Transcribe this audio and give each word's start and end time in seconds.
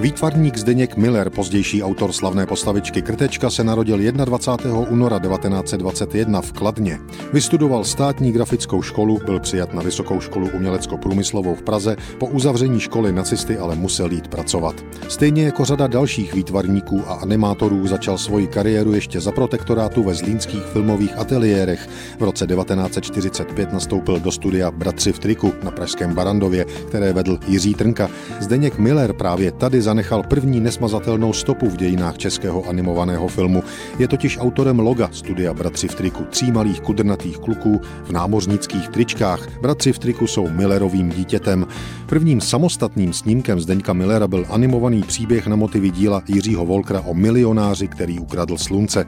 Výtvarník 0.00 0.56
Zdeněk 0.56 0.96
Miller, 0.96 1.30
pozdější 1.30 1.82
autor 1.82 2.12
slavné 2.12 2.46
postavičky 2.46 3.02
Krtečka, 3.02 3.50
se 3.50 3.64
narodil 3.64 4.12
21. 4.12 4.78
února 4.78 5.18
1921 5.18 6.40
v 6.40 6.52
Kladně. 6.52 6.98
Vystudoval 7.32 7.84
státní 7.84 8.32
grafickou 8.32 8.82
školu, 8.82 9.18
byl 9.24 9.40
přijat 9.40 9.74
na 9.74 9.82
Vysokou 9.82 10.20
školu 10.20 10.48
umělecko-průmyslovou 10.54 11.54
v 11.54 11.62
Praze, 11.62 11.96
po 12.18 12.26
uzavření 12.26 12.80
školy 12.80 13.12
nacisty 13.12 13.58
ale 13.58 13.76
musel 13.76 14.12
jít 14.12 14.28
pracovat. 14.28 14.84
Stejně 15.08 15.44
jako 15.44 15.64
řada 15.64 15.86
dalších 15.86 16.34
výtvarníků 16.34 17.02
a 17.06 17.14
animátorů 17.14 17.86
začal 17.86 18.18
svoji 18.18 18.46
kariéru 18.46 18.92
ještě 18.92 19.20
za 19.20 19.32
protektorátu 19.32 20.02
ve 20.02 20.14
zlínských 20.14 20.62
filmových 20.62 21.18
ateliérech. 21.18 21.88
V 22.18 22.22
roce 22.22 22.46
1945 22.46 23.72
nastoupil 23.72 24.20
do 24.20 24.32
studia 24.32 24.70
Bratři 24.70 25.12
v 25.12 25.18
triku 25.18 25.52
na 25.62 25.70
Pražském 25.70 26.14
Barandově, 26.14 26.64
které 26.64 27.12
vedl 27.12 27.38
Jiří 27.46 27.74
Trnka. 27.74 28.10
Zdeněk 28.40 28.78
Miller 28.78 29.12
právě 29.12 29.52
tady 29.52 29.87
zanechal 29.88 30.22
první 30.22 30.60
nesmazatelnou 30.60 31.32
stopu 31.32 31.68
v 31.70 31.76
dějinách 31.76 32.18
českého 32.18 32.68
animovaného 32.68 33.28
filmu. 33.28 33.62
Je 33.98 34.08
totiž 34.08 34.38
autorem 34.38 34.78
loga 34.78 35.08
studia 35.12 35.54
Bratři 35.54 35.88
v 35.88 35.94
triku, 35.94 36.24
tří 36.30 36.52
malých 36.52 36.80
kudrnatých 36.80 37.38
kluků 37.38 37.80
v 38.04 38.10
námořnických 38.10 38.88
tričkách. 38.88 39.60
Bratři 39.60 39.92
v 39.92 39.98
triku 39.98 40.26
jsou 40.26 40.48
Millerovým 40.48 41.08
dítětem. 41.08 41.66
Prvním 42.06 42.40
samostatným 42.40 43.12
snímkem 43.12 43.60
Zdeňka 43.60 43.92
Millera 43.92 44.28
byl 44.28 44.46
animovaný 44.50 45.02
příběh 45.02 45.46
na 45.46 45.56
motivy 45.56 45.90
díla 45.90 46.22
Jiřího 46.28 46.66
Volkra 46.66 47.00
o 47.00 47.14
milionáři, 47.14 47.88
který 47.88 48.18
ukradl 48.18 48.58
slunce. 48.58 49.06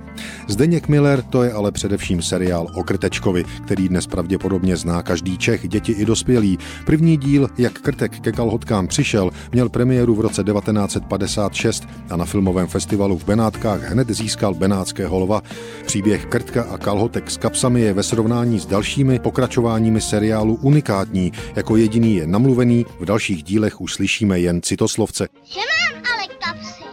Zdeněk 0.49 0.89
Miller 0.89 1.23
to 1.23 1.43
je 1.43 1.53
ale 1.53 1.73
především 1.73 2.23
seriál 2.23 2.67
o 2.75 2.85
Krtečkovi, 2.85 3.45
který 3.65 3.89
dnes 3.89 4.07
pravděpodobně 4.07 4.77
zná 4.77 5.03
každý 5.03 5.39
Čech, 5.39 5.69
děti 5.69 5.93
i 5.93 6.05
dospělí. 6.05 6.59
První 6.87 7.17
díl, 7.17 7.49
jak 7.59 7.73
Krtek 7.73 8.21
ke 8.21 8.33
kalhotkám 8.33 8.87
přišel, 8.87 9.31
měl 9.53 9.69
premiéru 9.69 10.15
v 10.15 10.21
roce 10.21 10.45
1956 10.73 11.89
a 12.11 12.17
na 12.17 12.25
filmovém 12.25 12.67
festivalu 12.67 13.19
v 13.19 13.25
Benátkách 13.25 13.83
hned 13.83 14.11
získal 14.11 14.55
Benátského 14.55 15.19
lva. 15.19 15.43
Příběh 15.87 16.27
Krtka 16.27 16.63
a 16.63 16.79
kalhotek 16.79 17.31
s 17.31 17.37
kapsami 17.37 17.81
je 17.81 17.93
ve 17.93 18.03
srovnání 18.03 18.61
s 18.61 18.67
dalšími 18.67 19.19
pokračováními 19.19 20.01
seriálu 20.01 20.59
unikátní. 20.63 21.33
Jako 21.57 21.77
jediný 21.77 22.17
je 22.17 22.27
namluvený, 22.27 22.87
v 23.01 23.05
dalších 23.05 23.43
dílech 23.43 23.81
už 23.81 23.95
slyšíme 23.95 24.41
jen 24.41 24.63
citoslovce. 24.63 25.29
Že 25.45 25.61
mám 25.61 26.03
ale 26.15 26.27
kapsy. 26.39 26.85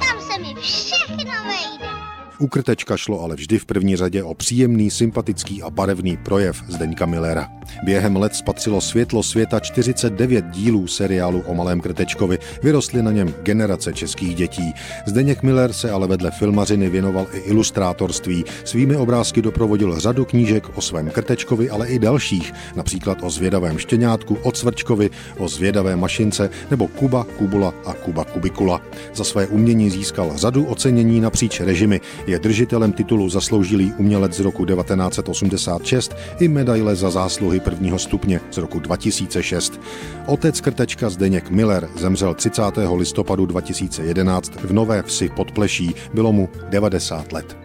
Tam 0.00 0.20
se 0.20 0.42
mi 0.42 0.54
všechno 0.60 1.32
vejde. 1.46 1.97
U 2.40 2.46
Krtečka 2.46 2.96
šlo 2.96 3.22
ale 3.22 3.36
vždy 3.36 3.58
v 3.58 3.66
první 3.66 3.96
řadě 3.96 4.22
o 4.22 4.34
příjemný, 4.34 4.90
sympatický 4.90 5.62
a 5.62 5.70
barevný 5.70 6.16
projev 6.16 6.62
Zdeňka 6.68 7.06
Millera. 7.06 7.48
Během 7.82 8.16
let 8.16 8.34
spatřilo 8.34 8.80
světlo 8.80 9.22
světa 9.22 9.60
49 9.60 10.44
dílů 10.44 10.86
seriálu 10.86 11.40
o 11.40 11.54
Malém 11.54 11.80
Krtečkovi. 11.80 12.38
Vyrostly 12.62 13.02
na 13.02 13.12
něm 13.12 13.34
generace 13.42 13.92
českých 13.92 14.34
dětí. 14.34 14.74
Zdeněk 15.06 15.42
Miller 15.42 15.72
se 15.72 15.90
ale 15.90 16.06
vedle 16.06 16.30
filmařiny 16.30 16.90
věnoval 16.90 17.26
i 17.32 17.38
ilustrátorství. 17.38 18.44
Svými 18.64 18.96
obrázky 18.96 19.42
doprovodil 19.42 20.00
řadu 20.00 20.24
knížek 20.24 20.78
o 20.78 20.80
svém 20.80 21.10
Krtečkovi, 21.10 21.70
ale 21.70 21.88
i 21.88 21.98
dalších, 21.98 22.52
například 22.76 23.18
o 23.22 23.30
zvědavém 23.30 23.78
štěňátku, 23.78 24.34
o 24.42 24.52
Cvrčkovi, 24.52 25.10
o 25.38 25.48
zvědavé 25.48 25.96
mašince 25.96 26.50
nebo 26.70 26.86
Kuba, 26.86 27.24
Kubula 27.24 27.74
a 27.86 27.92
Kuba 27.92 28.24
Kubikula. 28.24 28.80
Za 29.14 29.24
své 29.24 29.46
umění 29.46 29.90
získal 29.90 30.32
řadu 30.34 30.64
ocenění 30.64 31.20
napříč 31.20 31.60
režimy. 31.60 32.00
Je 32.28 32.38
držitelem 32.38 32.92
titulu 32.92 33.28
Zasloužilý 33.28 33.92
umělec 33.98 34.32
z 34.32 34.40
roku 34.40 34.64
1986 34.64 36.16
i 36.40 36.48
medaile 36.48 36.96
za 36.96 37.10
zásluhy 37.10 37.60
prvního 37.60 37.98
stupně 37.98 38.40
z 38.50 38.56
roku 38.56 38.78
2006. 38.80 39.80
Otec 40.26 40.60
krtečka 40.60 41.10
Zdeněk 41.10 41.50
Miller 41.50 41.88
zemřel 41.96 42.34
30. 42.34 42.62
listopadu 42.94 43.46
2011 43.46 44.52
v 44.56 44.72
Nové 44.72 45.02
vsi 45.02 45.28
pod 45.28 45.52
Pleší. 45.52 45.94
Bylo 46.14 46.32
mu 46.32 46.48
90 46.70 47.32
let. 47.32 47.56